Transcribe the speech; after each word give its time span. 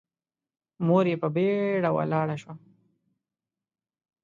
مور 0.85 1.05
يې 1.11 1.15
په 1.21 1.27
بيړه 1.35 1.89
ولاړه 1.93 2.35
شوه. 2.41 2.53